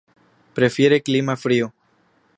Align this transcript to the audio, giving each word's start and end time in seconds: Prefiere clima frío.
Prefiere 0.55 1.03
clima 1.03 1.35
frío. 1.37 1.75